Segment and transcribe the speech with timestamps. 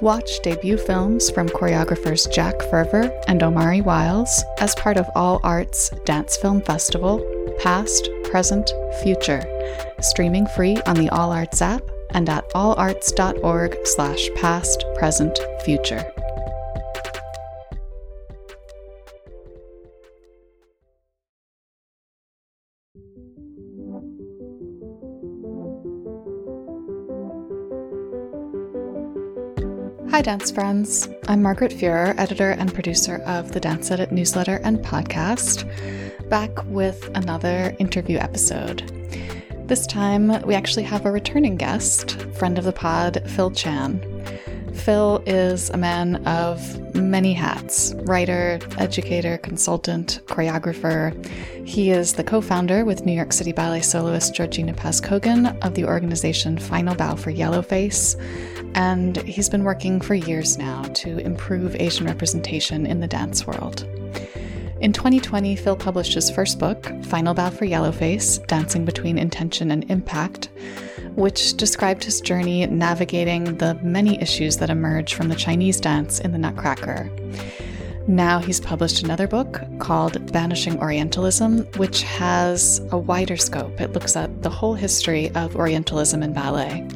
[0.00, 5.90] Watch debut films from choreographers Jack Ferver and Omari Wiles as part of All Arts
[6.04, 7.24] Dance Film Festival,
[7.60, 8.70] Past, Present,
[9.02, 9.42] Future,
[10.00, 16.13] streaming free on the All Arts app and at allarts.org slash past, present, future.
[30.24, 31.06] Dance friends.
[31.28, 35.68] I'm Margaret Fuhrer, editor and producer of the Dance Edit newsletter and podcast,
[36.30, 38.90] back with another interview episode.
[39.68, 44.00] This time, we actually have a returning guest, friend of the pod, Phil Chan.
[44.72, 51.14] Phil is a man of many hats writer, educator, consultant, choreographer.
[51.66, 55.84] He is the co founder with New York City Ballet soloist Georgina Pazcoguin of the
[55.84, 58.18] organization Final Bow for Yellowface
[58.74, 63.88] and he's been working for years now to improve Asian representation in the dance world.
[64.80, 69.90] In 2020, Phil published his first book, Final Bow for Yellowface Dancing Between Intention and
[69.90, 70.50] Impact,
[71.14, 76.32] which described his journey navigating the many issues that emerge from the Chinese dance in
[76.32, 77.08] the Nutcracker.
[78.06, 83.80] Now he's published another book called Banishing Orientalism, which has a wider scope.
[83.80, 86.86] It looks at the whole history of Orientalism in ballet.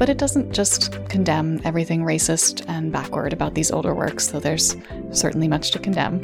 [0.00, 4.74] But it doesn't just condemn everything racist and backward about these older works, though there's
[5.12, 6.22] certainly much to condemn.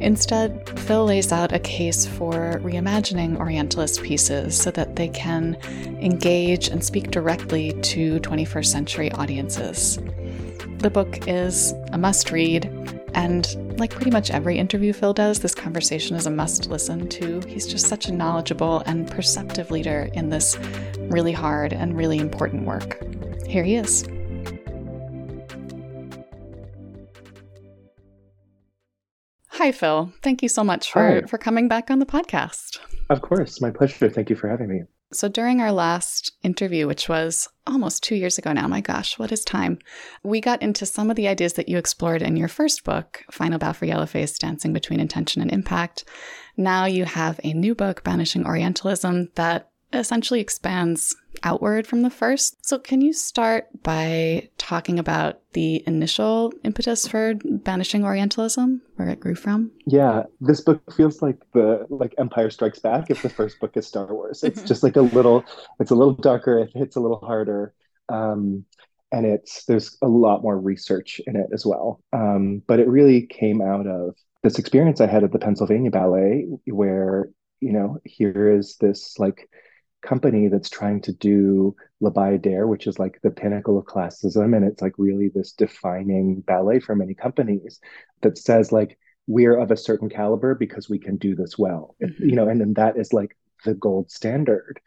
[0.00, 5.58] Instead, Phil lays out a case for reimagining Orientalist pieces so that they can
[6.00, 9.98] engage and speak directly to 21st century audiences.
[10.78, 12.64] The book is a must read,
[13.12, 17.42] and like pretty much every interview Phil does, this conversation is a must listen to.
[17.46, 20.58] He's just such a knowledgeable and perceptive leader in this
[21.10, 22.98] really hard and really important work.
[23.48, 24.06] Here he is.
[29.48, 30.12] Hi, Phil.
[30.22, 32.78] Thank you so much for, for coming back on the podcast.
[33.08, 33.60] Of course.
[33.62, 34.10] My pleasure.
[34.10, 34.82] Thank you for having me.
[35.14, 39.32] So, during our last interview, which was almost two years ago now, my gosh, what
[39.32, 39.78] is time?
[40.22, 43.58] We got into some of the ideas that you explored in your first book, Final
[43.58, 46.04] Bow for Yellowface Dancing Between Intention and Impact.
[46.58, 52.64] Now you have a new book, Banishing Orientalism, that essentially expands outward from the first.
[52.64, 59.20] So, can you start by talking about the initial impetus for banishing Orientalism, where it
[59.20, 59.70] grew from?
[59.86, 63.86] Yeah, this book feels like the like Empire Strikes Back if the first book is
[63.86, 64.42] Star Wars.
[64.42, 65.44] It's just like a little,
[65.80, 67.74] it's a little darker, it hits a little harder.
[68.08, 68.64] Um,
[69.12, 72.00] and it's there's a lot more research in it as well.
[72.12, 76.46] Um, but it really came out of this experience I had at the Pennsylvania Ballet,
[76.66, 79.48] where you know here is this like
[80.02, 84.54] company that's trying to do La Bayadere, which is like the pinnacle of classicism.
[84.54, 87.80] And it's like really this defining ballet for many companies
[88.22, 92.28] that says like, we're of a certain caliber because we can do this well, mm-hmm.
[92.28, 94.80] you know, and then that is like the gold standard.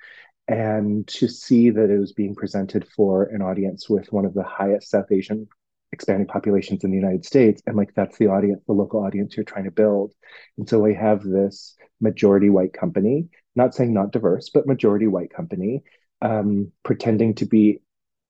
[0.47, 4.43] And to see that it was being presented for an audience with one of the
[4.43, 5.47] highest South Asian
[5.93, 9.43] expanding populations in the United States, and like that's the audience, the local audience you're
[9.43, 10.13] trying to build.
[10.57, 15.33] And so we have this majority white company not saying not diverse, but majority white
[15.33, 15.83] company,
[16.21, 17.79] um, pretending to be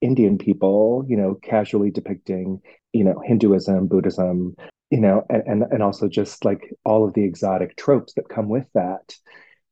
[0.02, 2.62] Indian people, you know, casually depicting,
[2.92, 4.56] you know, Hinduism, Buddhism,
[4.90, 8.50] you know, and, and, and also just like all of the exotic tropes that come
[8.50, 9.16] with that.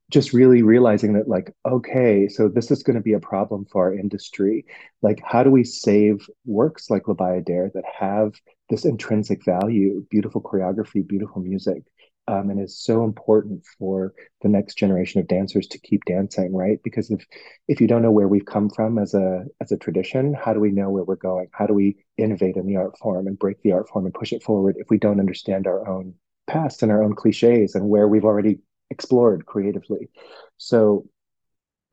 [0.10, 3.86] Just really realizing that, like, okay, so this is going to be a problem for
[3.86, 4.66] our industry.
[5.02, 8.34] Like, how do we save works like La Bayadere that have
[8.70, 11.84] this intrinsic value, beautiful choreography, beautiful music,
[12.30, 16.78] um, and is so important for the next generation of dancers to keep dancing right
[16.84, 17.26] because if
[17.68, 20.60] if you don't know where we've come from as a as a tradition how do
[20.60, 23.60] we know where we're going how do we innovate in the art form and break
[23.64, 26.14] the art form and push it forward if we don't understand our own
[26.46, 28.60] past and our own cliches and where we've already
[28.90, 30.10] explored creatively.
[30.58, 31.06] So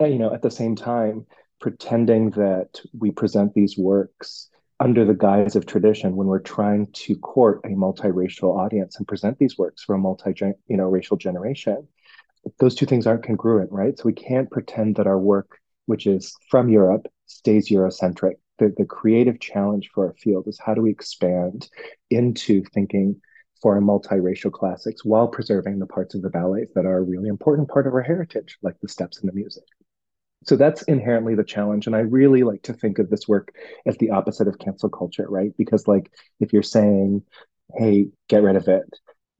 [0.01, 1.27] you know at the same time
[1.61, 4.49] pretending that we present these works
[4.79, 9.39] under the guise of tradition when we're trying to court a multiracial audience and present
[9.39, 10.35] these works for a multi
[10.69, 11.87] you know racial generation
[12.59, 13.99] those two things aren't congruent right?
[13.99, 18.35] So we can't pretend that our work which is from europe stays eurocentric.
[18.59, 21.69] The, the creative challenge for our field is how do we expand
[22.11, 23.21] into thinking
[23.63, 27.29] for a multiracial classics while preserving the parts of the ballets that are a really
[27.29, 29.65] important part of our heritage like the steps and the music.
[30.45, 33.53] So that's inherently the challenge and i really like to think of this work
[33.87, 35.51] as the opposite of cancel culture right?
[35.57, 36.11] Because like
[36.41, 37.23] if you're saying
[37.77, 38.85] hey get rid of it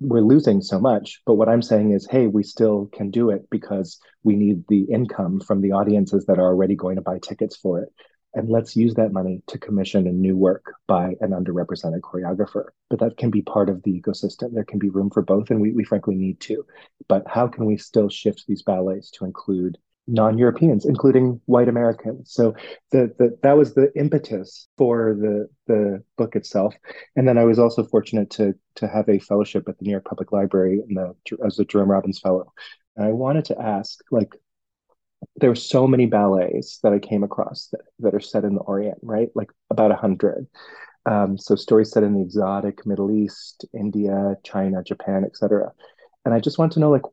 [0.01, 3.49] we're losing so much but what i'm saying is hey we still can do it
[3.51, 7.57] because we need the income from the audiences that are already going to buy tickets
[7.57, 7.89] for it
[8.37, 12.67] and let's use that money to commission a new work by an underrepresented choreographer.
[12.91, 14.53] But that can be part of the ecosystem.
[14.53, 16.65] There can be room for both, and we, we frankly need to.
[17.09, 22.33] But how can we still shift these ballets to include non-Europeans, including white Americans.
[22.33, 22.55] So
[22.93, 26.75] the, the that was the impetus for the the book itself.
[27.17, 30.05] And then I was also fortunate to to have a fellowship at the New York
[30.05, 32.53] Public Library the, as a Jerome Robbins Fellow.
[32.97, 34.33] And I wanted to ask, like,
[35.37, 38.61] there were so many ballets that I came across that, that are set in the
[38.61, 39.31] Orient, right?
[39.35, 40.47] Like about a hundred.
[41.07, 45.73] Um, so stories set in the exotic Middle East, India, China, Japan, etc
[46.27, 47.05] and I just want to know like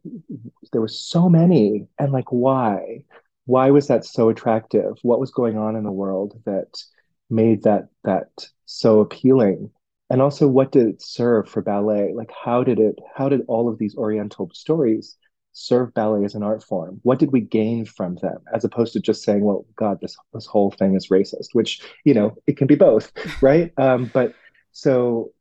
[0.72, 3.06] there were so many and like why?
[3.46, 4.94] Why was that so attractive?
[5.04, 6.82] What was going on in the world that
[7.30, 8.30] made that that
[8.66, 9.70] so appealing?
[10.10, 12.14] And also what did it serve for ballet?
[12.16, 15.16] Like how did it how did all of these oriental stories
[15.54, 19.00] serve ballet as an art form what did we gain from them as opposed to
[19.00, 22.68] just saying well god this this whole thing is racist which you know it can
[22.68, 23.12] be both
[23.42, 23.72] right?
[23.78, 24.34] Um, but
[24.72, 25.32] so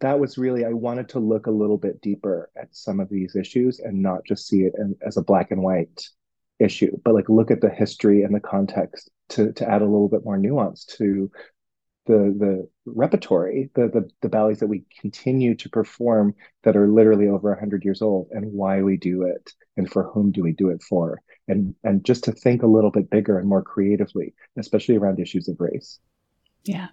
[0.00, 3.36] that was really I wanted to look a little bit deeper at some of these
[3.36, 4.74] issues and not just see it
[5.06, 6.08] as a black and white
[6.58, 10.08] issue, but like look at the history and the context to to add a little
[10.08, 11.30] bit more nuance to
[12.06, 17.28] the the repertory, the the, the ballets that we continue to perform that are literally
[17.28, 20.68] over 100 years old and why we do it and for whom do we do
[20.68, 24.96] it for and and just to think a little bit bigger and more creatively especially
[24.96, 25.98] around issues of race
[26.64, 26.88] yeah.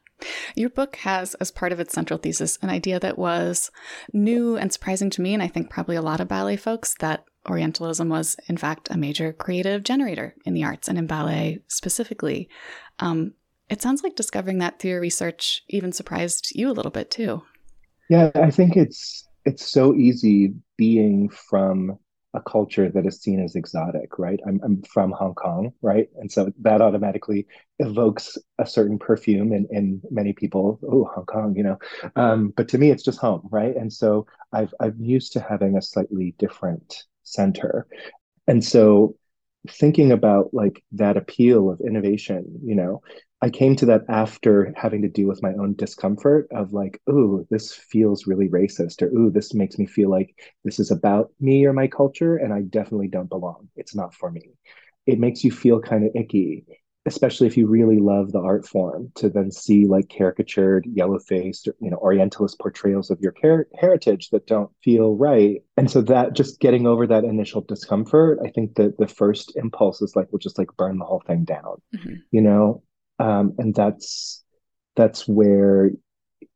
[0.55, 3.71] Your book has, as part of its central thesis, an idea that was
[4.13, 7.23] new and surprising to me, and I think probably a lot of ballet folks, that
[7.49, 12.49] Orientalism was, in fact, a major creative generator in the arts and in ballet specifically.
[12.99, 13.33] Um,
[13.71, 17.41] it sounds like discovering that through your research even surprised you a little bit too.
[18.09, 21.97] Yeah, I think it's it's so easy being from
[22.33, 24.39] a culture that is seen as exotic, right?
[24.47, 26.07] I'm, I'm from Hong Kong, right?
[26.17, 27.45] And so that automatically
[27.79, 30.79] evokes a certain perfume in, in many people.
[30.87, 31.77] Oh, Hong Kong, you know.
[32.15, 33.75] Um, but to me, it's just home, right?
[33.75, 37.87] And so I've I'm used to having a slightly different center.
[38.47, 39.15] And so
[39.69, 43.01] thinking about like that appeal of innovation, you know,
[43.43, 47.47] I came to that after having to deal with my own discomfort of like, ooh,
[47.49, 51.65] this feels really racist, or ooh, this makes me feel like this is about me
[51.65, 53.69] or my culture, and I definitely don't belong.
[53.75, 54.51] It's not for me.
[55.07, 56.65] It makes you feel kind of icky,
[57.07, 61.65] especially if you really love the art form, to then see like caricatured, yellow faced,
[61.79, 65.63] you know, Orientalist portrayals of your her- heritage that don't feel right.
[65.77, 69.99] And so that just getting over that initial discomfort, I think that the first impulse
[70.03, 72.17] is like, we'll just like burn the whole thing down, mm-hmm.
[72.29, 72.83] you know?
[73.21, 74.43] Um, and that's
[74.95, 75.91] that's where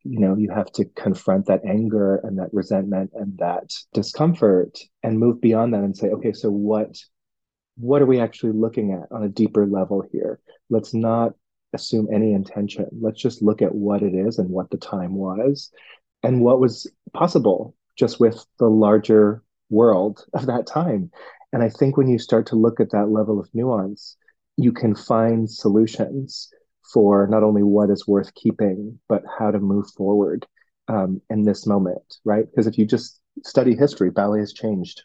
[0.04, 5.20] you know you have to confront that anger and that resentment and that discomfort and
[5.20, 6.98] move beyond that and say okay so what
[7.78, 10.40] what are we actually looking at on a deeper level here?
[10.70, 11.34] Let's not
[11.74, 12.88] assume any intention.
[13.02, 15.72] Let's just look at what it is and what the time was
[16.24, 21.12] and what was possible just with the larger world of that time.
[21.52, 24.18] And i think when you start to look at that level of nuance
[24.58, 26.50] you can find solutions
[26.94, 30.46] for not only what is worth keeping, but how to move forward
[30.88, 32.46] um, in this moment, right?
[32.50, 35.04] Because if you just study history, ballet has changed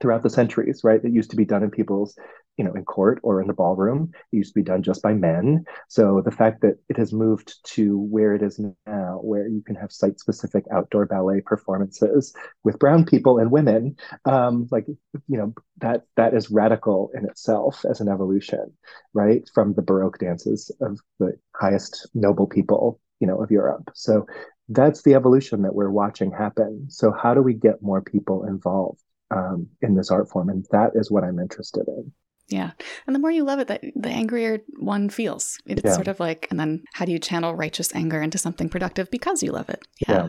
[0.00, 1.04] throughout the centuries, right?
[1.04, 2.16] It used to be done in people's
[2.60, 4.10] you know in court or in the ballroom.
[4.30, 5.64] It used to be done just by men.
[5.88, 9.76] So the fact that it has moved to where it is now where you can
[9.76, 14.84] have site specific outdoor ballet performances with brown people and women um, like
[15.26, 18.70] you know that that is radical in itself as an evolution
[19.14, 23.90] right from the baroque dances of the highest noble people you know of europe.
[23.94, 24.26] So
[24.68, 26.90] that's the evolution that we're watching happen.
[26.90, 29.00] So how do we get more people involved
[29.30, 30.50] um, in this art form?
[30.50, 32.12] And that is what i'm interested in
[32.50, 32.72] yeah.
[33.06, 35.58] And the more you love it, the, the angrier one feels.
[35.66, 35.94] It's yeah.
[35.94, 39.42] sort of like, and then how do you channel righteous anger into something productive because
[39.42, 39.80] you love it?
[40.06, 40.12] Yeah.
[40.12, 40.28] yeah.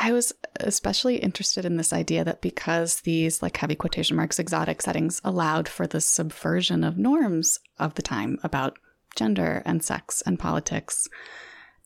[0.00, 4.80] I was especially interested in this idea that because these, like heavy quotation marks, exotic
[4.80, 8.78] settings allowed for the subversion of norms of the time about
[9.16, 11.08] gender and sex and politics,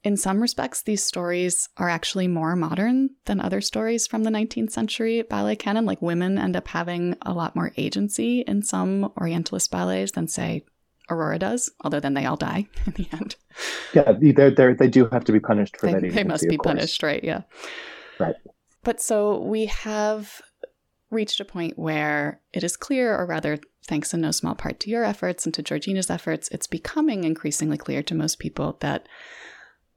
[0.04, 4.70] in some respects, these stories are actually more modern than other stories from the 19th
[4.70, 5.86] century ballet canon.
[5.86, 10.64] Like women end up having a lot more agency in some Orientalist ballets than, say,
[11.08, 13.36] Aurora does, although then they all die in the end.
[13.94, 15.98] Yeah, they're, they're, they do have to be punished for they, that.
[15.98, 17.22] Agency, they must be punished, right?
[17.22, 17.42] Yeah.
[18.18, 18.34] Right.
[18.82, 20.40] But so we have
[21.10, 24.90] reached a point where it is clear, or rather, thanks in no small part to
[24.90, 29.06] your efforts and to Georgina's efforts, it's becoming increasingly clear to most people that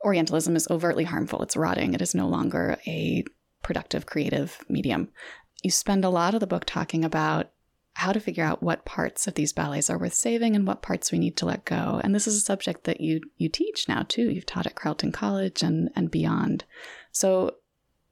[0.04, 1.42] Orientalism is overtly harmful.
[1.42, 1.94] It's rotting.
[1.94, 3.24] It is no longer a
[3.64, 5.10] productive creative medium.
[5.64, 7.50] You spend a lot of the book talking about
[7.96, 11.12] how to figure out what parts of these ballets are worth saving and what parts
[11.12, 12.02] we need to let go.
[12.04, 14.30] And this is a subject that you you teach now too.
[14.30, 16.66] You've taught at Carleton College and and beyond.
[17.12, 17.56] So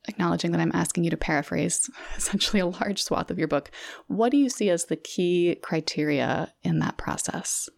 [0.08, 3.72] acknowledging that I'm asking you to paraphrase essentially a large swath of your book,
[4.08, 7.70] what do you see as the key criteria in that process?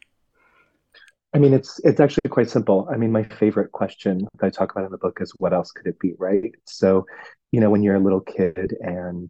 [1.36, 2.88] I mean, it's it's actually quite simple.
[2.90, 5.70] I mean, my favorite question that I talk about in the book is what else
[5.72, 6.54] could it be, right?
[6.64, 7.06] So,
[7.52, 9.30] you know, when you're a little kid and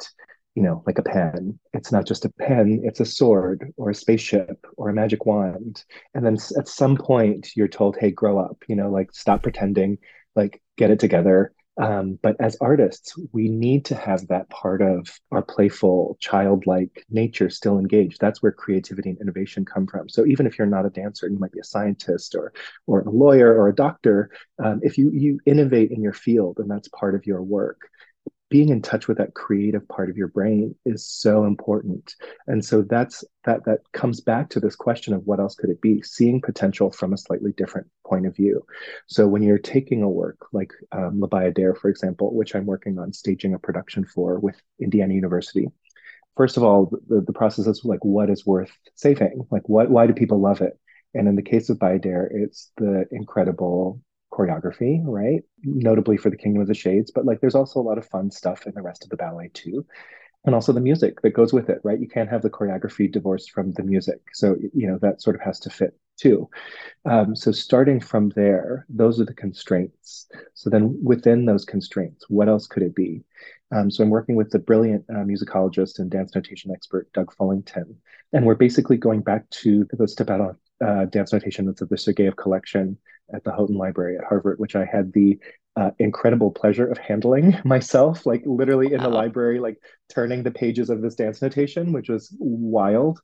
[0.55, 1.59] you know, like a pen.
[1.73, 5.83] It's not just a pen, it's a sword or a spaceship or a magic wand.
[6.13, 9.97] And then at some point, you're told, hey, grow up, you know, like stop pretending,
[10.35, 11.53] like get it together.
[11.77, 17.49] Um, but as artists, we need to have that part of our playful, childlike nature
[17.49, 18.19] still engaged.
[18.21, 20.07] That's where creativity and innovation come from.
[20.07, 22.53] So even if you're not a dancer, you might be a scientist or
[22.87, 24.31] or a lawyer or a doctor.
[24.63, 27.81] Um, if you you innovate in your field and that's part of your work,
[28.49, 32.13] being in touch with that creative part of your brain is so important.
[32.47, 35.81] And so that's that that comes back to this question of what else could it
[35.81, 36.01] be?
[36.03, 38.65] Seeing potential from a slightly different point of view.
[39.07, 43.11] So when you're taking a work like um, Bayadere, for example which i'm working on
[43.11, 45.67] staging a production for with indiana university
[46.35, 49.47] first of all the, the process is like what is worth saving?
[49.51, 50.77] Like what why do people love it?
[51.13, 54.01] And in the case of Bayadere, it's the incredible
[54.35, 55.43] choreography, right?
[55.63, 58.31] Notably for the Kingdom of the Shades, but like there's also a lot of fun
[58.31, 59.85] stuff in the rest of the ballet too.
[60.45, 61.99] And also the music that goes with it, right?
[61.99, 64.19] You can't have the choreography divorced from the music.
[64.33, 66.49] So, you know, that sort of has to fit too.
[67.03, 70.27] Um, so, starting from there, those are the constraints.
[70.53, 73.23] So, then within those constraints, what else could it be?
[73.75, 77.95] Um, so, I'm working with the brilliant uh, musicologist and dance notation expert, Doug Fullington.
[78.31, 82.35] And we're basically going back to the step uh, dance notation that's of the Sergeyev
[82.35, 82.97] collection
[83.33, 85.39] at the Houghton Library at Harvard, which I had the
[85.75, 89.03] uh, incredible pleasure of handling myself, like literally in wow.
[89.03, 89.77] the library, like
[90.09, 93.19] turning the pages of this dance notation, which was wild.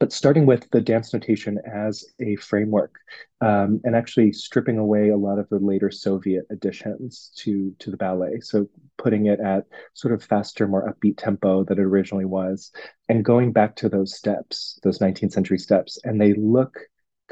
[0.00, 2.94] But starting with the dance notation as a framework,
[3.42, 7.98] um, and actually stripping away a lot of the later Soviet additions to to the
[7.98, 12.72] ballet, so putting it at sort of faster, more upbeat tempo that it originally was,
[13.10, 16.74] and going back to those steps, those 19th century steps, and they look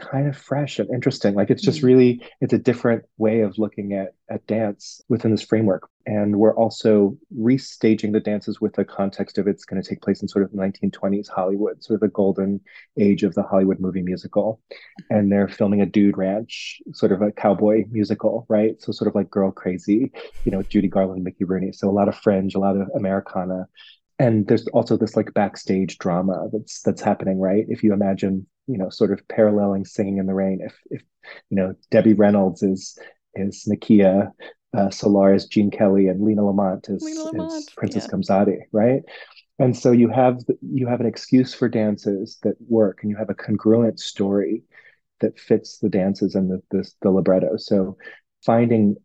[0.00, 1.34] kind of fresh and interesting.
[1.34, 1.86] Like it's just mm-hmm.
[1.86, 5.88] really it's a different way of looking at at dance within this framework.
[6.06, 10.22] And we're also restaging the dances with the context of it's going to take place
[10.22, 12.60] in sort of 1920s Hollywood, sort of the golden
[12.98, 14.60] age of the Hollywood movie musical.
[14.72, 15.14] Mm-hmm.
[15.14, 18.80] And they're filming a dude ranch, sort of a cowboy musical, right?
[18.80, 20.10] So sort of like Girl Crazy,
[20.44, 21.72] you know, Judy Garland, Mickey Rooney.
[21.72, 23.68] So a lot of fringe, a lot of Americana
[24.20, 27.64] and there's also this like backstage drama that's that's happening right?
[27.68, 31.02] If you imagine you know sort of paralleling singing in the rain if if
[31.48, 32.96] you know debbie reynolds is
[33.34, 34.30] is Nikiya
[34.76, 38.16] uh, Solor is gene kelly and lena lamont is, lena lamont, is princess yeah.
[38.16, 39.02] Gamzatti, right?
[39.58, 43.30] And so you have you have an excuse for dances that work and you have
[43.30, 44.62] a congruent story
[45.20, 47.56] that fits the dances and the the, the libretto.
[47.56, 47.96] So
[48.44, 48.96] finding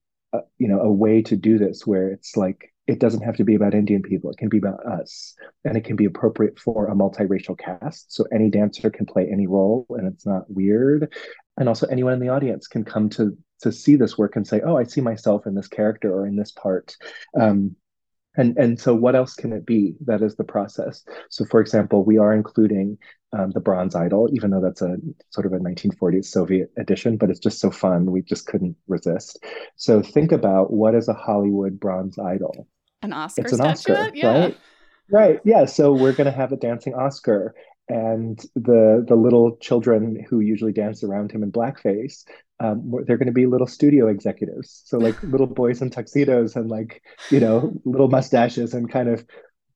[0.57, 3.55] you know a way to do this where it's like it doesn't have to be
[3.55, 4.29] about Indian people.
[4.29, 5.33] It can be about us.
[5.63, 8.13] And it can be appropriate for a multiracial cast.
[8.13, 11.13] So any dancer can play any role and it's not weird.
[11.57, 14.61] And also anyone in the audience can come to to see this work and say,
[14.65, 16.95] oh, I see myself in this character or in this part.
[17.39, 17.75] Um,
[18.37, 22.03] and and so what else can it be that is the process so for example
[22.03, 22.97] we are including
[23.33, 24.97] um, the bronze idol even though that's a
[25.29, 29.43] sort of a 1940s soviet edition but it's just so fun we just couldn't resist
[29.75, 32.67] so think about what is a hollywood bronze idol
[33.05, 34.27] an Oscar it's an Oscar, yeah.
[34.27, 34.57] right?
[35.09, 35.39] Right.
[35.45, 35.65] Yeah.
[35.65, 37.55] So we're going to have a dancing Oscar,
[37.87, 42.25] and the the little children who usually dance around him in blackface,
[42.59, 44.81] um, they're going to be little studio executives.
[44.85, 49.25] So like little boys in tuxedos and like you know little mustaches and kind of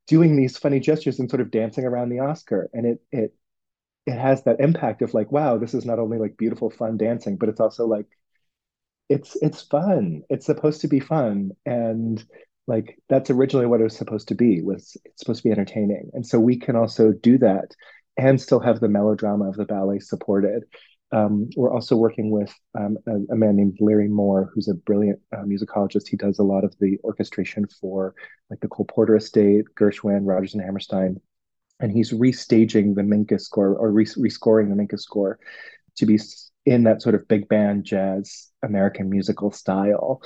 [0.08, 3.34] doing these funny gestures and sort of dancing around the Oscar, and it it
[4.08, 7.38] it has that impact of like wow, this is not only like beautiful fun dancing,
[7.38, 8.08] but it's also like
[9.10, 10.24] it's it's fun.
[10.30, 12.24] It's supposed to be fun and
[12.70, 16.12] like that's originally what it was supposed to be was it's supposed to be entertaining.
[16.14, 17.72] And so we can also do that
[18.16, 20.64] and still have the melodrama of the ballet supported.
[21.12, 25.20] Um, we're also working with um, a, a, man named larry moore who's a brilliant
[25.36, 26.08] uh, musicologist.
[26.08, 28.14] He does a lot of the orchestration for
[28.52, 31.20] like the cole porter estate gershwin rodgers and hammerstein.
[31.80, 35.40] And he's restaging the minkus score or re- rescoring the minkus score
[35.96, 36.20] to be
[36.68, 40.22] in that sort of big band jazz American musical style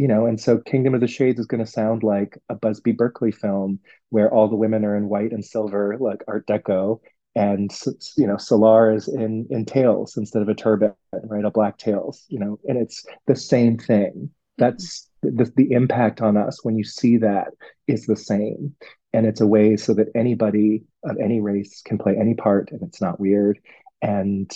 [0.00, 2.92] you know, and so Kingdom of the Shades is going to sound like a Busby
[2.92, 7.00] Berkeley film where all the women are in white and silver, like Art Deco,
[7.34, 7.70] and
[8.16, 11.44] you know, Solor is in in tails instead of a turban, right?
[11.44, 14.12] A black tails, you know, and it's the same thing.
[14.16, 14.24] Mm-hmm.
[14.56, 17.48] That's the, the impact on us when you see that
[17.86, 18.74] is the same,
[19.12, 22.80] and it's a way so that anybody of any race can play any part and
[22.80, 23.58] it's not weird.
[24.00, 24.50] And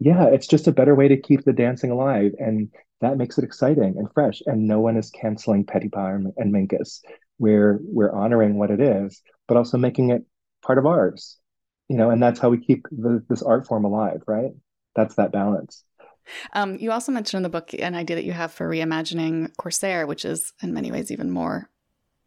[0.00, 2.32] yeah, it's just a better way to keep the dancing alive.
[2.40, 4.42] And that makes it exciting and fresh.
[4.46, 7.00] And no one is canceling Petipa and, and Minkus.
[7.38, 10.22] We're we're honoring what it is, but also making it
[10.64, 11.38] part of ours.
[11.88, 14.52] You know, and that's how we keep the, this art form alive, right?
[14.96, 15.84] That's that balance.
[16.52, 20.06] Um, you also mentioned in the book an idea that you have for reimagining Corsair,
[20.06, 21.68] which is in many ways even more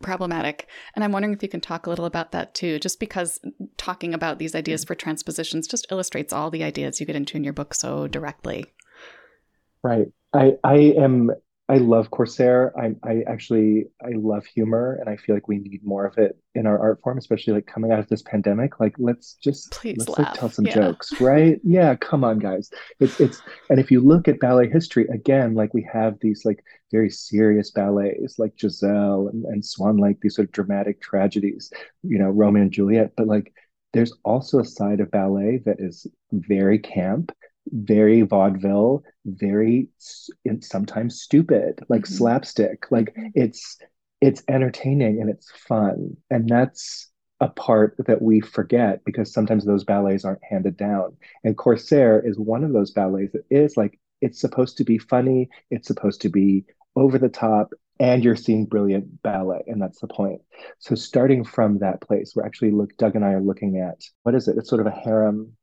[0.02, 0.68] problematic.
[0.94, 3.40] And I'm wondering if you can talk a little about that too, just because
[3.78, 7.44] talking about these ideas for transpositions just illustrates all the ideas you get into in
[7.44, 8.66] your book so directly.
[9.82, 10.08] Right.
[10.36, 11.32] I, I am
[11.68, 12.74] I love Corsair.
[12.80, 16.38] I I actually I love humor, and I feel like we need more of it
[16.54, 18.80] in our art form, especially like coming out of this pandemic.
[18.80, 20.20] Like, let's just Please let's laugh.
[20.20, 20.76] like tell some yeah.
[20.76, 21.60] jokes, right?
[21.64, 22.70] Yeah, come on, guys.
[23.00, 26.64] It's it's and if you look at ballet history again, like we have these like
[26.92, 31.72] very serious ballets, like Giselle and, and Swan Lake, these sort of dramatic tragedies,
[32.04, 33.14] you know, Romeo and Juliet.
[33.18, 33.52] But like,
[33.92, 37.32] there's also a side of ballet that is very camp
[37.72, 39.90] very vaudeville, very
[40.62, 42.14] sometimes stupid, like mm-hmm.
[42.14, 42.86] slapstick.
[42.92, 43.28] Like mm-hmm.
[43.34, 43.78] it's
[44.22, 47.10] it's entertaining and it's fun, and that's
[47.42, 51.18] a part that we forget because sometimes those ballets aren't handed down.
[51.44, 55.50] And Corsair is one of those ballets that is like it's supposed to be funny,
[55.70, 60.08] it's supposed to be over the top, and you're seeing brilliant ballet, and that's the
[60.08, 60.42] point.
[60.80, 64.36] So starting from that place, we're actually look Doug and I are looking at what
[64.36, 64.58] is it?
[64.58, 65.56] It's sort of a harem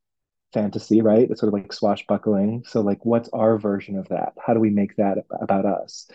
[0.53, 1.29] fantasy, right?
[1.29, 2.63] It's sort of like swashbuckling.
[2.67, 4.33] So, like, what's our version of that?
[4.45, 6.07] How do we make that about us?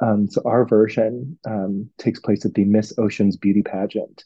[0.00, 4.24] Um, so, our version um, takes place at the Miss Oceans beauty pageant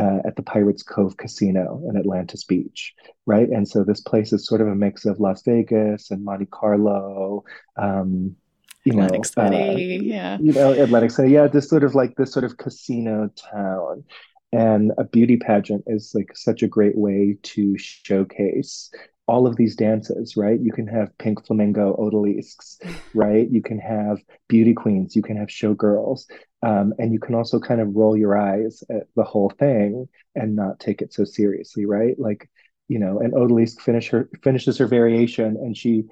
[0.00, 2.94] uh, at the Pirates Cove Casino in Atlantis Beach,
[3.26, 3.48] right?
[3.48, 7.44] And so, this place is sort of a mix of Las Vegas and Monte Carlo.
[7.76, 8.36] Um,
[8.84, 10.38] you know, Atlantic City, uh, yeah.
[10.40, 11.46] You know, Atlantic City, yeah.
[11.48, 14.04] This sort of like this sort of casino town,
[14.52, 18.90] and a beauty pageant is like such a great way to showcase
[19.30, 20.58] all of these dances, right?
[20.60, 22.78] You can have pink flamingo odalisques,
[23.14, 23.48] right?
[23.48, 26.24] You can have beauty queens, you can have showgirls,
[26.64, 30.56] um, and you can also kind of roll your eyes at the whole thing and
[30.56, 32.18] not take it so seriously, right?
[32.18, 32.50] Like,
[32.88, 36.06] you know, an odalisque finish her, finishes her variation, and she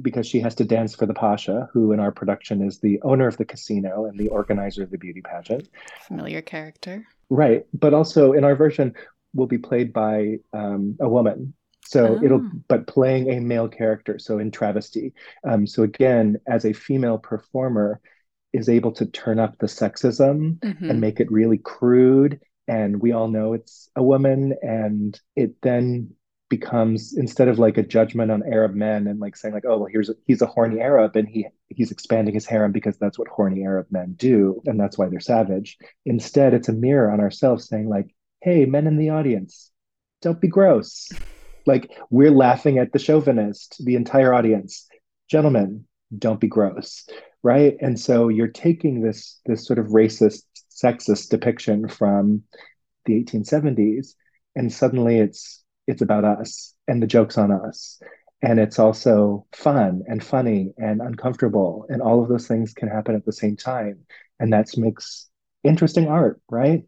[0.00, 3.26] because she has to dance for the Pasha, who in our production is the owner
[3.26, 5.68] of the casino and the organizer of the beauty pageant.
[6.06, 7.06] Familiar character.
[7.30, 7.64] Right.
[7.72, 8.94] But also in our version,
[9.32, 11.54] will be played by um, a woman
[11.90, 12.24] so oh.
[12.24, 15.12] it'll, but playing a male character, so in travesty.
[15.42, 18.00] Um, so again, as a female performer,
[18.52, 20.90] is able to turn up the sexism mm-hmm.
[20.90, 22.40] and make it really crude.
[22.68, 26.14] And we all know it's a woman, and it then
[26.50, 29.88] becomes instead of like a judgment on Arab men and like saying like, oh well,
[29.90, 33.28] here's a, he's a horny Arab and he he's expanding his harem because that's what
[33.28, 35.78] horny Arab men do and that's why they're savage.
[36.04, 39.70] Instead, it's a mirror on ourselves saying like, hey, men in the audience,
[40.20, 41.18] don't be gross.
[41.66, 44.88] Like we're laughing at the chauvinist, the entire audience.
[45.30, 45.86] Gentlemen,
[46.18, 47.08] don't be gross,
[47.44, 47.76] right?
[47.80, 52.42] And so you're taking this this sort of racist, sexist depiction from
[53.04, 54.14] the 1870s,
[54.56, 58.00] and suddenly it's it's about us and the jokes on us.
[58.42, 61.86] And it's also fun and funny and uncomfortable.
[61.88, 64.06] And all of those things can happen at the same time.
[64.38, 65.28] And that makes
[65.62, 66.84] interesting art, right?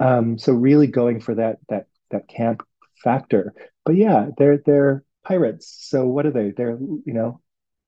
[0.00, 2.62] Um, so really going for that that that camp
[3.02, 3.54] factor.
[3.84, 5.74] But yeah, they're they're pirates.
[5.88, 6.50] So what are they?
[6.50, 7.40] They're you know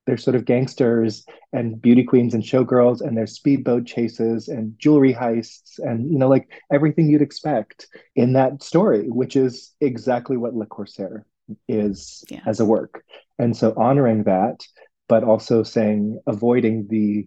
[0.06, 5.14] they're sort of gangsters and beauty queens and showgirls and there's speedboat chases and jewelry
[5.14, 10.54] heists and you know like everything you'd expect in that story which is exactly what
[10.54, 11.26] le corsaire
[11.68, 12.40] is yeah.
[12.46, 13.04] as a work
[13.38, 14.60] and so honoring that
[15.08, 17.26] but also saying avoiding the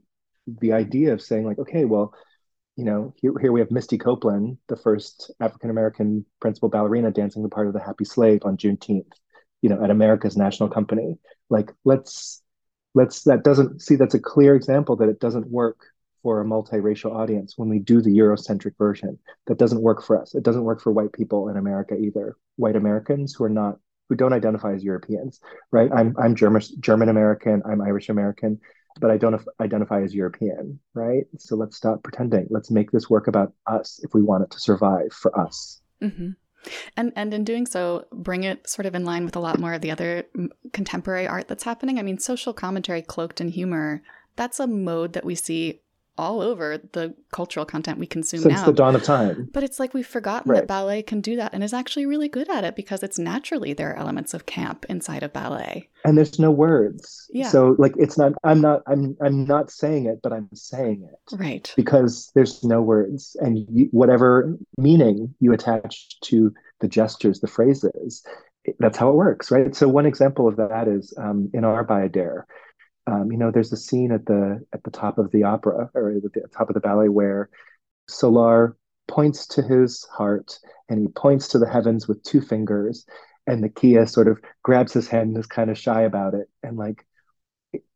[0.60, 2.14] the idea of saying like okay well
[2.78, 7.42] you know, here, here we have Misty Copeland, the first African American principal ballerina dancing
[7.42, 9.12] the part of the Happy Slave on Juneteenth,
[9.64, 11.18] you know, at America's national company.
[11.50, 12.44] Like, let's,
[12.98, 15.78] let's, that doesn't, see, that's a clear example that it doesn't work
[16.24, 19.18] for a multiracial audience when we do the Eurocentric version.
[19.46, 20.36] That doesn't work for us.
[20.36, 22.36] It doesn't work for white people in America either.
[22.56, 23.78] White Americans who are not,
[24.10, 25.40] who don't identify as Europeans,
[25.72, 25.90] right?
[25.94, 28.60] I'm, I'm German, German American, I'm Irish American
[29.00, 31.26] but I don't identify as European, right?
[31.38, 32.48] So let's stop pretending.
[32.50, 35.82] Let's make this work about us if we want it to survive for us.
[36.02, 36.30] Mm-hmm.
[36.96, 39.74] And and in doing so, bring it sort of in line with a lot more
[39.74, 40.26] of the other
[40.74, 42.00] contemporary art that's happening.
[42.00, 44.02] I mean, social commentary cloaked in humor.
[44.36, 45.82] That's a mode that we see
[46.18, 48.48] all over the cultural content we consume now.
[48.48, 48.66] since now.
[48.66, 49.50] the dawn of time.
[49.54, 50.62] But it's like we've forgotten Right.
[50.62, 53.74] that ballet can do that and is actually really good at it because it's naturally
[53.74, 55.90] there are elements of camp inside of ballet.
[56.06, 57.28] And there's no words.
[57.32, 57.50] Yeah.
[57.50, 61.36] So like it's not I'm not I'm I'm not saying it, but I'm saying it.
[61.36, 61.72] Right.
[61.76, 68.24] because there's no words and you, whatever meaning you attach to the gestures the phrases
[68.80, 72.44] that's how it works right so one example of that is um, in our Bayadere.
[73.10, 76.12] Um, you know there's a scene at the at the top of the opera or
[76.12, 77.50] at the top of the ballet where
[78.10, 78.76] Solor
[79.08, 83.06] points to his heart and he points to the heavens with two fingers
[83.48, 86.78] and Nikiya sort of grabs his hand and is kind of shy about it and
[86.78, 87.06] like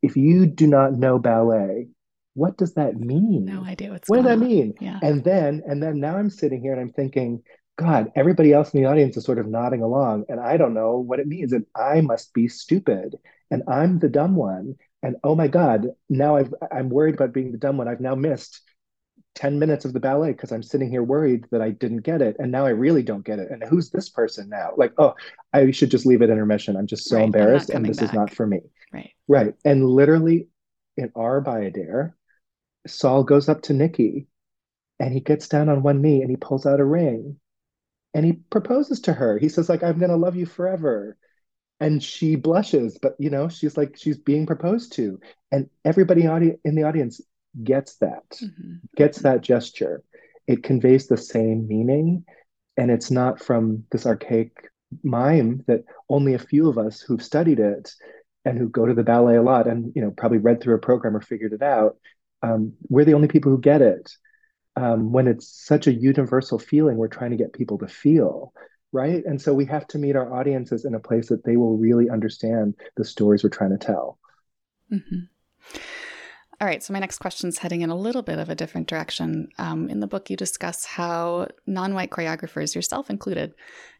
[0.02, 1.88] if you do not know ballet
[2.34, 4.40] what does that mean No idea what's what does that on.
[4.40, 4.74] mean?
[4.80, 4.98] Yeah.
[5.02, 7.42] And then, and then now I'm sitting here and I'm thinking,
[7.76, 10.98] God, everybody else in the audience is sort of nodding along, and I don't know
[10.98, 11.52] what it means.
[11.52, 13.16] And I must be stupid,
[13.50, 14.76] and I'm the dumb one.
[15.02, 17.88] And oh my God, now I've I'm worried about being the dumb one.
[17.88, 18.60] I've now missed
[19.34, 22.36] 10 minutes of the ballet because I'm sitting here worried that I didn't get it.
[22.38, 23.50] And now I really don't get it.
[23.50, 24.70] And who's this person now?
[24.76, 25.14] Like, oh,
[25.52, 26.76] I should just leave it intermission.
[26.76, 28.60] I'm just so Right, embarrassed, and this is not for me.
[28.92, 29.10] Right.
[29.28, 29.54] Right.
[29.64, 30.48] And literally
[30.96, 32.12] in our Bayadere,
[32.86, 34.26] Saul goes up to Nikki
[35.00, 37.38] and he gets down on one knee and he pulls out a ring
[38.14, 39.38] and he proposes to her.
[39.38, 41.16] He says, like, I'm gonna love you forever.
[41.82, 45.18] And she blushes, but you know, she's like she's being proposed to.
[45.50, 47.20] And everybody audi- in the audience
[47.62, 48.80] gets that, Mhm.
[48.96, 50.02] gets that gesture.
[50.46, 52.24] It conveys the same meaning.
[52.76, 54.52] And it's not from this archaic
[55.02, 57.92] mime that only a few of us who've studied it
[58.44, 60.78] and who go to the ballet a lot and you know probably read through a
[60.88, 61.96] program or figured it out
[62.42, 64.10] um, we're the only people who get it
[64.76, 68.52] um, when it's such a universal feeling we're trying to get people to feel
[68.92, 71.76] right and so we have to meet our audiences in a place that they will
[71.76, 74.18] really understand the stories we're trying to tell
[74.92, 75.28] Mhm.
[76.60, 78.86] All right, so my next question is heading in a little bit of a different
[78.86, 79.48] direction.
[79.58, 83.54] Um, in the book, you discuss how non white choreographers, yourself included,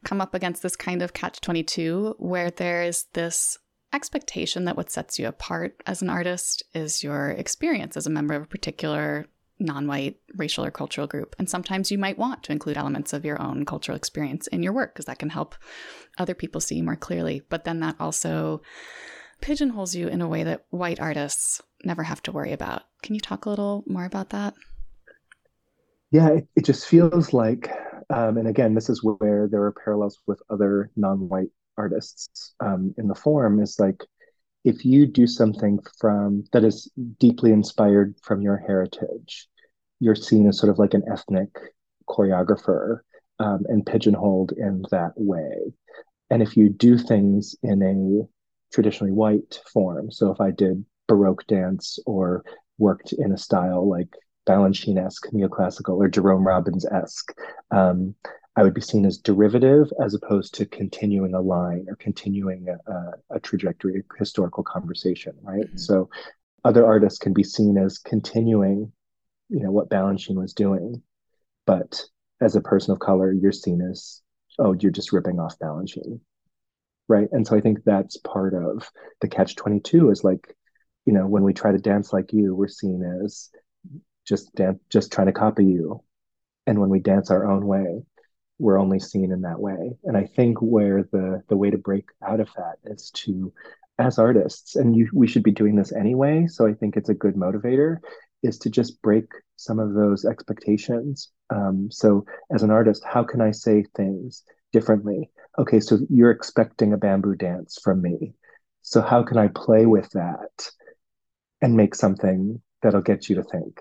[0.04, 3.58] come up against this kind of catch 22 where there is this
[3.92, 8.34] expectation that what sets you apart as an artist is your experience as a member
[8.34, 9.26] of a particular
[9.62, 11.34] non white racial or cultural group.
[11.38, 14.72] And sometimes you might want to include elements of your own cultural experience in your
[14.72, 15.54] work because that can help
[16.18, 17.42] other people see more clearly.
[17.48, 18.62] But then that also
[19.40, 22.82] pigeonholes you in a way that white artists never have to worry about.
[23.02, 24.54] Can you talk a little more about that?
[26.12, 27.70] yeah it, it just feels like
[28.10, 33.08] um, and again this is where there are parallels with other non-white artists um, in
[33.08, 34.04] the form is like
[34.64, 39.48] if you do something from that is deeply inspired from your heritage
[40.02, 41.48] you're seen as sort of like an ethnic
[42.08, 43.00] choreographer
[43.38, 45.72] um, and pigeonholed in that way
[46.30, 51.46] and if you do things in a traditionally white form so if i did baroque
[51.46, 52.44] dance or
[52.78, 54.08] worked in a style like
[54.46, 57.32] Balanchine-esque, neoclassical, or Jerome Robbins-esque,
[57.70, 58.14] um,
[58.56, 63.34] I would be seen as derivative as opposed to continuing a line or continuing a,
[63.34, 65.72] a trajectory, a historical conversation, right?
[65.72, 65.80] Mhm.
[65.80, 66.10] So
[66.64, 68.92] other artists can be seen as continuing,
[69.52, 71.02] you know, what Balanchine was doing,
[71.66, 72.02] but
[72.40, 74.22] as a person of color, you're seen as,
[74.58, 76.20] oh, you're just ripping off Balanchine,
[77.08, 77.28] right?
[77.32, 80.56] And so I think that's part of the catch 22 is like,
[81.04, 83.50] you know, when we try to dance like you, we're seen as
[84.26, 86.02] just dance, just trying to copy you.
[86.66, 88.04] And when we dance our own way,
[88.58, 89.98] we're only seen in that way.
[90.04, 93.52] And I think where the the way to break out of that is to,
[93.98, 96.46] as artists, and you, we should be doing this anyway.
[96.46, 97.98] So I think it's a good motivator,
[98.42, 99.26] is to just break
[99.56, 101.30] some of those expectations.
[101.50, 105.30] Um, so as an artist, how can I say things differently?
[105.58, 108.34] Okay, so you're expecting a bamboo dance from me.
[108.82, 110.70] So how can I play with that
[111.60, 113.80] and make something that'll get you to think?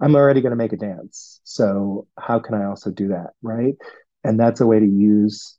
[0.00, 1.40] I'm already going to make a dance.
[1.44, 3.30] So how can I also do that?
[3.42, 3.74] Right.
[4.24, 5.56] And that's a way to use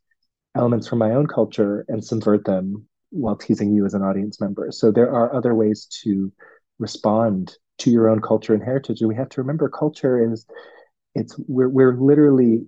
[0.56, 4.68] elements from my own culture and subvert them while teasing you as an audience member.
[4.72, 6.32] So there are other ways to
[6.80, 9.02] respond to your own culture and heritage.
[9.02, 10.46] And we have to remember culture is
[11.16, 12.66] it's we're we're literally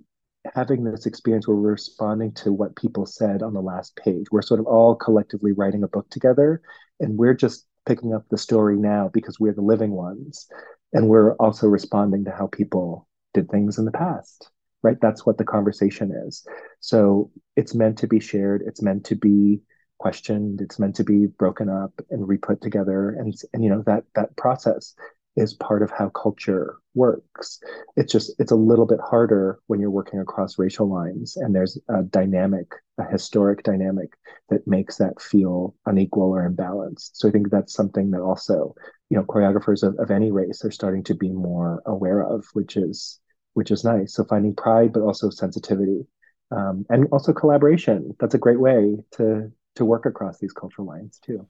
[0.56, 4.28] having this experience where we're responding to what people said on the last page.
[4.32, 6.62] We're sort of all collectively writing a book together
[7.00, 10.48] and we're just picking up the story now because we're the living ones
[10.94, 14.50] and we're also responding to how people did things in the past
[14.84, 16.46] right that's what the conversation is
[16.80, 19.62] so it's meant to be shared it's meant to be
[20.00, 24.04] questioned it's meant to be broken up and re-put together and and you know that
[24.16, 24.96] that process
[25.40, 27.60] is part of how culture works.
[27.96, 31.78] It's just it's a little bit harder when you're working across racial lines and there's
[31.88, 34.10] a dynamic, a historic dynamic
[34.50, 37.12] that makes that feel unequal or imbalanced.
[37.14, 38.76] So I think that's something that also,
[39.10, 42.76] you know, choreographers of, of any race are starting to be more aware of, which
[42.76, 43.20] is
[43.54, 44.16] which is nice.
[44.16, 46.06] So finding pride, but also sensitivity.
[46.52, 48.16] Um, and also collaboration.
[48.20, 51.48] That's a great way to to work across these cultural lines too.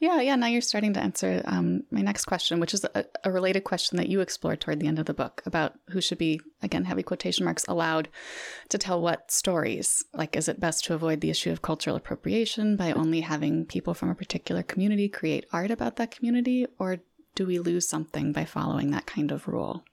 [0.00, 0.36] Yeah, yeah.
[0.36, 3.96] Now you're starting to answer um, my next question, which is a, a, related question
[3.96, 7.02] that you explored toward the end of the book about who should be, again, heavy
[7.02, 8.10] quotation marks, allowed
[8.68, 10.04] to tell what stories.
[10.12, 13.94] Like, is it best to avoid the issue of cultural appropriation by only having people
[13.94, 16.98] from a particular community create art about that community, or
[17.34, 19.84] do we lose something by following that kind of rule?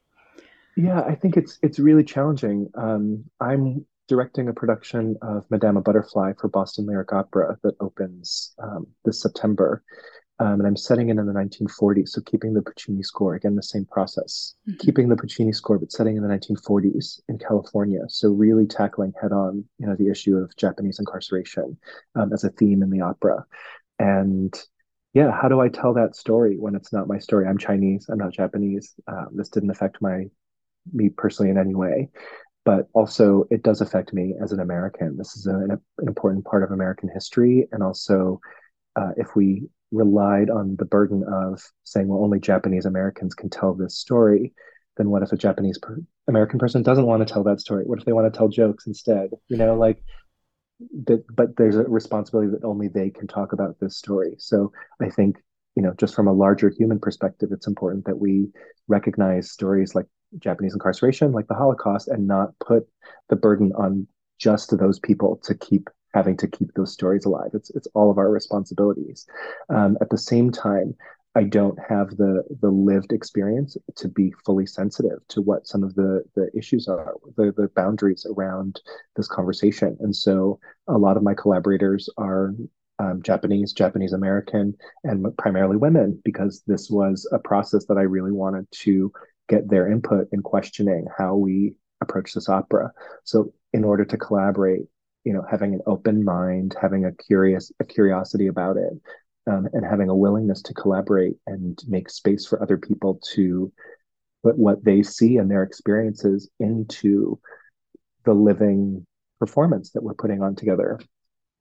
[0.76, 2.70] Yeah, I think it's it's really challenging.
[2.76, 8.88] Um, I'm directing a production of Madama Butterfly for Boston Lyric Opera that opens um,
[9.06, 9.84] this September.
[10.40, 13.62] Um, and I'm setting it in the 1940s, so keeping the Puccini score, again, the
[13.62, 14.78] same process, mm-hmm.
[14.78, 18.02] keeping the Puccini score, but setting in the 1940s in California.
[18.08, 21.78] So really tackling head on, you know, the issue of Japanese incarceration
[22.16, 23.46] um, as a theme in the opera.
[24.00, 24.58] And
[25.14, 27.46] yeah, how do I tell that story when it's not my story?
[27.46, 28.96] I'm Chinese, I'm not Japanese.
[29.08, 30.26] Um, this didn't affect my
[30.94, 32.10] me personally in any way
[32.70, 35.18] but also it does affect me as an American.
[35.18, 37.68] This is an, an important part of American history.
[37.72, 38.40] And also,
[38.96, 43.74] uh, if we relied on the burden of saying, well, only Japanese Americans can tell
[43.74, 44.54] this story,
[44.98, 47.86] then what if a Japanese per- American person doesn't want to tell that story?
[47.88, 49.32] What if they want to tell jokes instead?
[49.48, 50.04] You know, like,
[51.08, 54.36] that, but there's a responsibility that only they can talk about this story.
[54.38, 55.38] So I think,
[55.76, 58.50] you know, just from a larger human perspective, it's important that we
[58.88, 60.06] recognize stories like
[60.38, 62.88] Japanese incarceration, like the Holocaust, and not put
[63.30, 67.52] the burden on just those people to keep having to keep those stories alive.
[67.54, 69.26] It's it's all of our responsibilities.
[69.70, 70.96] Um, at the same time,
[71.36, 75.96] I don't have the the lived experience to be fully sensitive to what some of
[75.96, 78.82] the the issues are, the the boundaries around
[79.16, 79.98] this conversation.
[80.00, 82.54] And so, a lot of my collaborators are
[83.00, 88.32] um, Japanese, Japanese American, and primarily women, because this was a process that I really
[88.32, 89.12] wanted to
[89.50, 92.92] get their input in questioning how we approach this opera.
[93.24, 94.84] So in order to collaborate,
[95.26, 98.94] you know, having an open mind, having a curious a curiosity about it,
[99.48, 103.72] um, and having a willingness to collaborate and make space for other people to
[104.44, 107.40] put what they see and their experiences into
[108.26, 109.06] the living
[109.40, 111.00] performance that we're putting on together.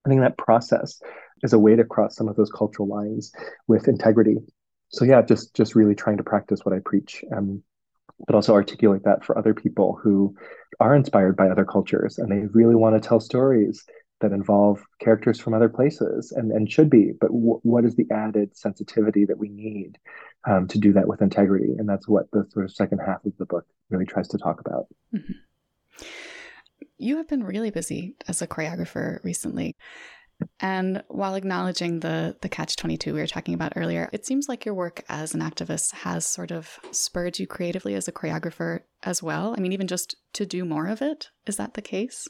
[0.05, 1.01] I think that process
[1.43, 3.33] is a way to cross some of those cultural lines
[3.67, 4.37] with integrity.
[4.91, 7.25] So yeah, just just really trying to practice what I preach.
[7.35, 7.63] Um,
[8.27, 10.35] but also articulate that for other people who
[10.81, 13.85] are inspired by other cultures and they really want to tell stories
[14.21, 18.07] that involve characters from other places and, and should be but w- what is the
[18.11, 19.97] added sensitivity that we need
[20.49, 21.75] um, to do that with integrity?
[21.79, 24.61] And that's what the sort of second half of the book really tries to talk
[24.61, 24.87] about.
[25.15, 26.05] Mm-hmm.
[26.99, 29.77] you have been really busy as a choreographer recently
[30.61, 34.65] and while acknowledging the the catch 22 we were talking about earlier, it seems like
[34.65, 39.23] your work as an activist has sort of spurred you creatively as a choreographer as
[39.23, 39.55] well.
[39.57, 41.29] I mean, even just to do more of it.
[41.47, 42.29] Is that the case?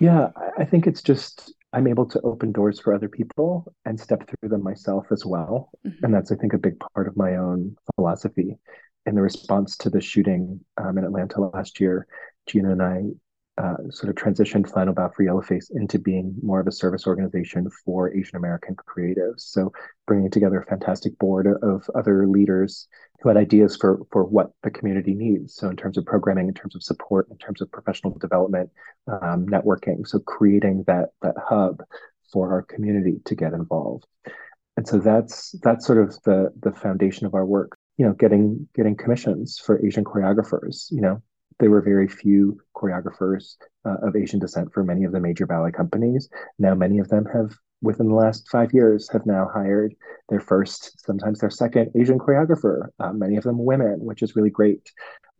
[0.00, 0.28] Yeah,
[0.58, 4.48] I think it's just I'm able to open doors for other people and step through
[4.48, 5.70] them myself as well.
[5.86, 6.04] Mm-hmm.
[6.04, 8.56] And that's, I think, a big part of my own philosophy.
[9.04, 12.06] In the response to the shooting um, in Atlanta last year,
[12.46, 13.02] Gina and I
[13.58, 17.70] uh, sort of transitioned Final Bow for Yellowface into being more of a service organization
[17.84, 19.40] for Asian American creatives.
[19.40, 19.72] So
[20.06, 22.86] bringing together a fantastic board of other leaders
[23.22, 25.54] who had ideas for for what the community needs.
[25.54, 28.70] So in terms of programming, in terms of support, in terms of professional development,
[29.08, 30.06] um, networking.
[30.06, 31.82] So creating that that hub
[32.32, 34.06] for our community to get involved.
[34.76, 37.78] And so that's that's sort of the the foundation of our work.
[37.96, 40.90] You know, getting getting commissions for Asian choreographers.
[40.90, 41.22] You know,
[41.58, 45.72] there were very few choreographers uh, of Asian descent for many of the major ballet
[45.72, 46.28] companies.
[46.58, 49.94] Now, many of them have, within the last five years, have now hired
[50.28, 52.88] their first, sometimes their second Asian choreographer.
[53.00, 54.90] Uh, many of them women, which is really great.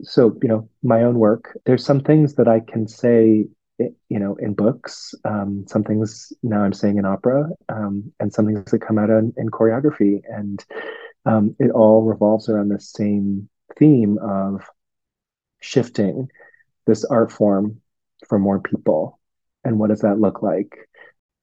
[0.03, 1.59] So, you know, my own work.
[1.65, 3.47] There's some things that I can say
[3.79, 8.47] you know in books um, some things now i'm saying in opera um, and some
[8.47, 10.65] things that come out in, in choreography and
[11.27, 13.49] um, it all revolves around the same
[13.79, 14.63] theme of
[15.67, 16.29] shifting
[16.87, 17.81] this art form
[18.29, 19.19] for more people?
[19.65, 20.89] And what does that look like?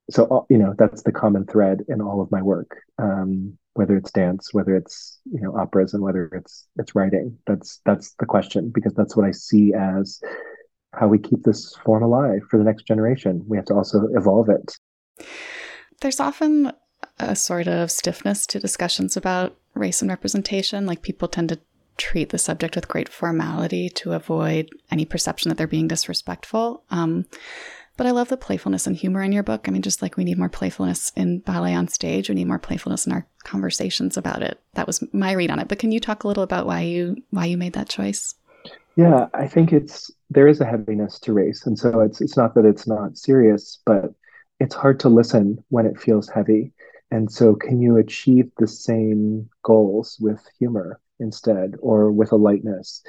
[0.10, 3.96] So uh, you know that's the common thread in all of my work um, whether
[3.96, 7.38] it's dance whether it's you know operas and whether it's it's writing.
[7.48, 10.22] That's that's the question because that's what i see as
[10.94, 13.44] how we keep this form alive for the next generation.
[13.48, 14.78] We have to also evolve it.
[16.02, 16.72] There's often
[17.20, 20.86] a sort of stiffness to discussions about race and representation.
[20.86, 21.60] Like people tend to
[21.98, 26.84] treat the subject with great formality to avoid any perception that they're being disrespectful.
[26.90, 27.26] Um,
[27.96, 29.68] but I love the playfulness and humor in your book.
[29.68, 32.60] I mean, just like we need more playfulness in ballet on stage, we need more
[32.60, 34.60] playfulness in our conversations about it.
[34.74, 35.68] That was my read on it.
[35.68, 38.34] But can you talk a little about why you why you made that choice?
[38.96, 42.56] Yeah, I think it's there is a heaviness to race, and so it's it's not
[42.56, 44.14] that it's not serious, but
[44.60, 46.72] it's hard to listen when it feels heavy.
[47.12, 53.02] And so, can you achieve the same goals with humor instead, or with a lightness?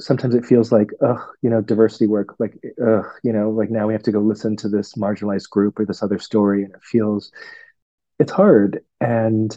[0.00, 3.86] sometimes it feels like, ugh, you know, diversity work, like, ugh, you know, like now
[3.86, 6.64] we have to go listen to this marginalized group or this other story.
[6.64, 7.32] And it feels,
[8.18, 8.80] it's hard.
[9.00, 9.54] And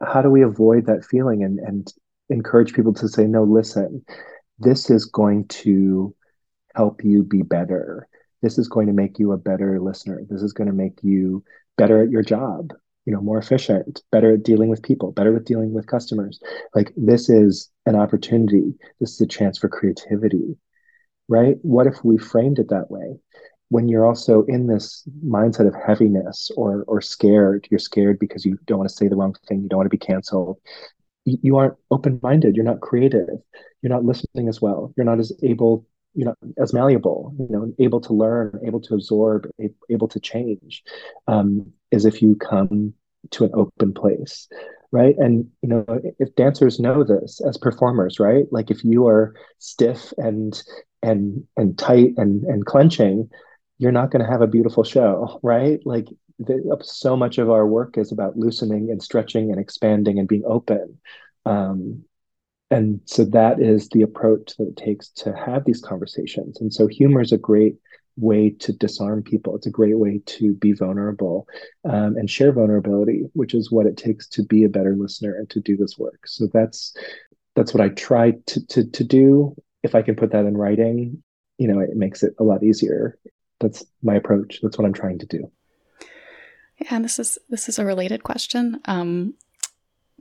[0.00, 1.92] how do we avoid that feeling and, and
[2.28, 4.04] encourage people to say, no, listen,
[4.58, 6.14] this is going to
[6.74, 8.08] help you be better.
[8.42, 10.22] This is going to make you a better listener.
[10.28, 11.44] This is going to make you
[11.76, 12.72] better at your job
[13.10, 16.40] you know more efficient better at dealing with people better with dealing with customers.
[16.74, 18.74] Like this is an opportunity.
[19.00, 20.56] This is a chance for creativity
[21.28, 21.56] right?
[21.62, 23.18] What if we framed it that way?
[23.68, 28.58] When you're also in this mindset of heaviness or or scared you're scared because you
[28.66, 30.58] don't want to say the wrong thing you don't want to be canceled.
[31.24, 33.28] You aren't open-minded you're not creative
[33.82, 37.72] you're not listening as well you're not as able you know as malleable you know
[37.78, 39.48] able to learn able to absorb
[39.90, 40.82] able to change
[41.28, 42.94] um, as if you come
[43.30, 44.48] to an open place
[44.92, 45.14] right?
[45.18, 45.84] And you know
[46.18, 48.46] if dancers know this as performers right?
[48.50, 50.60] Like if you are stiff and
[51.02, 53.30] and and tight and and clenching
[53.78, 55.80] you're not going to have a beautiful show right?
[55.84, 60.26] Like the, so much of our work is about loosening and stretching and expanding and
[60.26, 60.98] being open.
[61.44, 62.04] Um,
[62.70, 66.60] and so that is the approach that it takes to have these conversations.
[66.60, 67.76] And so humor is a great
[68.20, 69.56] way to disarm people.
[69.56, 71.48] It's a great way to be vulnerable
[71.84, 75.48] um, and share vulnerability which is what it takes to be a better listener and
[75.50, 76.26] to do this work.
[76.26, 76.94] So that's
[77.56, 79.54] that's what i try to to, to do.
[79.82, 81.22] If i can put that in writing
[81.58, 83.18] you know it makes it a lot easier.
[83.58, 84.60] That's my approach.
[84.62, 85.50] That's what i'm trying to do.
[86.78, 88.80] Yeah and this is this is a related question.
[88.84, 89.34] Um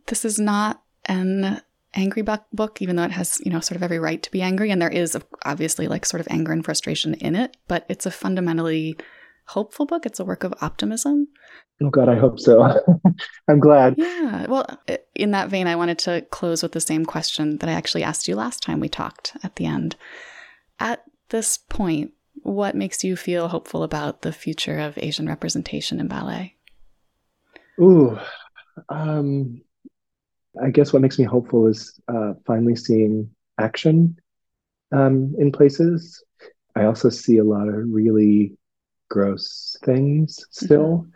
[0.08, 1.62] this is not an
[1.94, 4.72] angry book, even though it has, you know, sort of every right to be angry.
[4.72, 8.12] And there is obviously like sort of anger and frustration in it, but it's a
[8.12, 8.98] fundamentally
[9.46, 10.06] hopeful book.
[10.06, 11.28] It's a work of optimism.
[11.82, 12.62] Oh, God, I hope so.
[13.48, 13.96] I'm glad.
[13.98, 14.46] Yeah.
[14.48, 14.80] Well,
[15.16, 18.28] in that vein, I wanted to close with the same question that I actually asked
[18.28, 19.96] you last time we talked at the end.
[20.80, 22.12] At this point,
[22.44, 26.56] what makes you feel hopeful about the future of Asian representation in ballet?
[27.80, 28.20] Ooh,
[28.90, 29.62] um,
[30.62, 34.18] I guess what makes me hopeful is uh, finally seeing action
[34.92, 36.24] um, in places.
[36.76, 38.58] I also see a lot of really
[39.10, 41.10] gross things still, mm-hmm.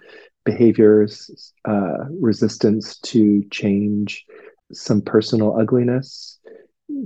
[0.46, 4.26] behaviors, uh, resistance to change,
[4.72, 6.40] some personal ugliness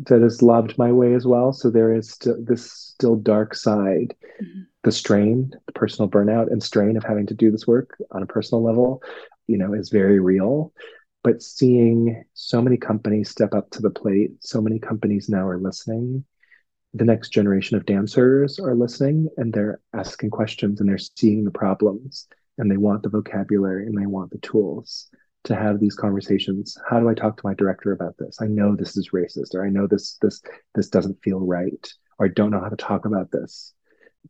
[0.08, 1.54] that is lobbed my way as well.
[1.54, 4.62] So there is st- this still dark side, mm-hmm.
[4.84, 8.28] the strain, the personal burnout and strain of having to do this work on a
[8.28, 9.02] personal level,
[9.48, 10.74] you know, is very real
[11.28, 15.60] but seeing so many companies step up to the plate, so many companies now are
[15.60, 16.24] listening.
[16.94, 21.52] The next generation of dancers are listening and they're asking questions and they're seeing the
[21.52, 25.10] problems and they want the vocabulary and they want the tools
[25.44, 26.78] to have these conversations.
[26.90, 28.38] How do I talk to my director about this?
[28.40, 30.42] I know this is racist or I know this this
[30.76, 33.74] this doesn't feel right or I don't know how to talk about this.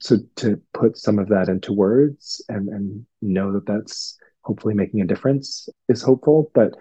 [0.02, 5.02] So to put some of that into words and and know that that's hopefully making
[5.02, 6.50] a difference is hopeful.
[6.56, 6.74] But,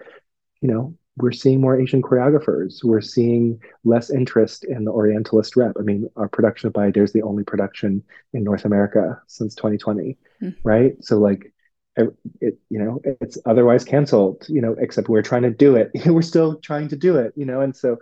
[0.61, 2.83] you know, we're seeing more Asian choreographers.
[2.83, 5.75] We're seeing less interest in the Orientalist rep.
[5.77, 8.03] I mean, our production of Bayadère is the only production
[8.33, 10.55] in North America since 2020, mm.
[10.63, 10.93] right?
[11.03, 11.53] So, like,
[11.97, 15.91] it, it, you know, it's otherwise canceled, you know, except we're trying to do it.
[16.05, 17.97] we're still trying to do it, you know, and so,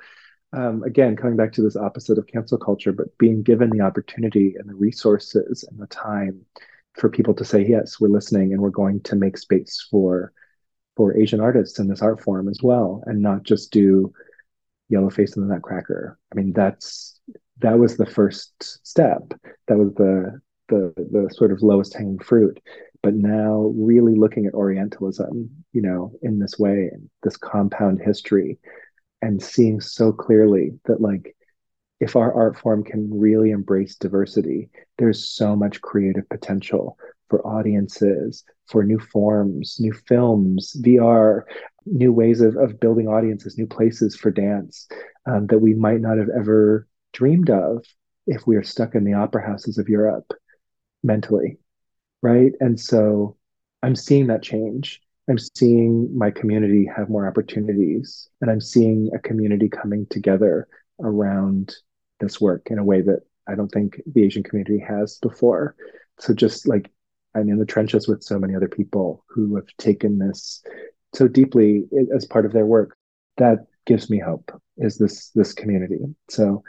[0.52, 4.56] um, again, coming back to this opposite of cancel culture, but being given the opportunity
[4.58, 6.46] and the resources and the time
[6.98, 10.32] for people to say yes we're listening and we're going to make space for
[10.96, 14.14] for asian artists in this art form as well and not just do
[14.90, 16.18] yellow face and the nutcracker.
[16.32, 17.20] I mean that's
[17.60, 19.22] that was the first step.
[19.68, 22.60] That was the the the sort of lowest hanging fruit.
[23.02, 26.92] But now really looking at orientalism you know in this way
[27.24, 28.58] this compound history
[29.22, 31.36] and seeing so clearly that like
[32.00, 36.98] if our art form can really embrace diversity, there's so much creative potential
[37.30, 41.44] for audiences, for new forms, new films, VR,
[41.86, 44.88] new ways of, of building audiences, new places for dance
[45.26, 47.84] um, that we might not have ever dreamed of
[48.28, 50.32] if we are stuck in the opera houses of Europe
[51.04, 51.58] mentally.
[52.22, 52.54] Right.
[52.60, 53.38] And so
[53.84, 55.02] I'm seeing that change.
[55.30, 60.68] I'm seeing my community have more opportunities, and I'm seeing a community coming together
[61.00, 61.76] around
[62.20, 65.76] this work in a way that I don't think the Asian community has before.
[66.20, 66.92] So just like
[67.36, 70.64] I'm in the trenches with so many other people who have taken this
[71.14, 71.84] so deeply
[72.16, 72.98] as part of their work.
[73.38, 76.00] That gives me hope is this this community.
[76.30, 76.64] So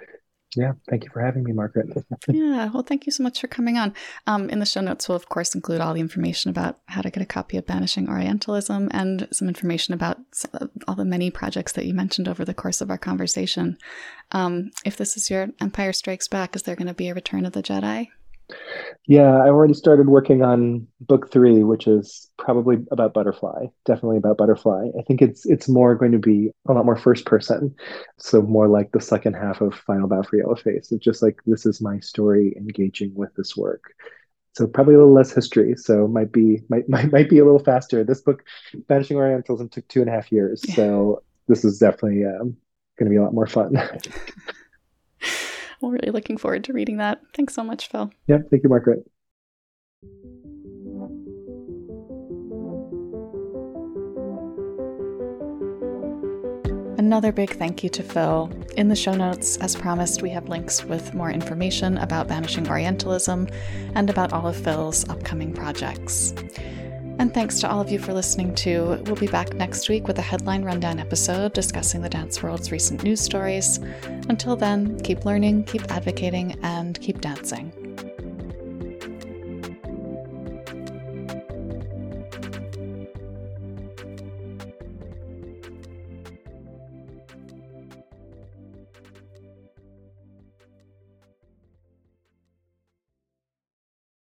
[0.56, 1.88] yeah, thank you for having me, Margaret.
[2.28, 3.94] yeah, well, thank you so much for coming on.
[4.26, 7.10] Um, in the show notes, we'll of course include all the information about how to
[7.10, 10.18] get a copy of Banishing Orientalism and some information about
[10.88, 13.76] all the many projects that you mentioned over the course of our conversation.
[14.32, 17.44] Um, if this is your Empire Strikes Back, is there going to be a Return
[17.44, 18.08] of the Jedi?
[19.06, 23.66] Yeah, I already started working on book three, which is probably about butterfly.
[23.84, 24.88] Definitely about butterfly.
[24.98, 27.74] I think it's it's more going to be a lot more first person,
[28.18, 30.92] so more like the second half of Final Bow for Yellowface.
[30.92, 33.94] It's just like this is my story engaging with this work.
[34.56, 35.76] So probably a little less history.
[35.76, 38.02] So might be might might, might be a little faster.
[38.02, 38.44] This book,
[38.88, 40.62] Banishing Orientalism, took two and a half years.
[40.74, 42.56] So this is definitely um,
[42.98, 43.76] going to be a lot more fun.
[45.82, 47.20] I'm really looking forward to reading that.
[47.34, 48.10] Thanks so much, Phil.
[48.26, 49.04] Yeah, thank you, Margaret.
[56.98, 58.50] Another big thank you to Phil.
[58.76, 63.48] In the show notes, as promised, we have links with more information about Banishing Orientalism
[63.94, 66.34] and about all of Phil's upcoming projects.
[67.18, 69.02] And thanks to all of you for listening too.
[69.06, 73.02] We'll be back next week with a headline rundown episode discussing the dance world's recent
[73.02, 73.78] news stories.
[74.28, 77.85] Until then, keep learning, keep advocating, and keep dancing.